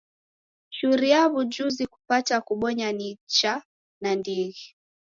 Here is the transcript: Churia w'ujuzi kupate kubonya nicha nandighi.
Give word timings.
Churia 0.75 1.21
w'ujuzi 1.31 1.83
kupate 1.93 2.35
kubonya 2.47 2.87
nicha 2.97 3.53
nandighi. 4.01 4.65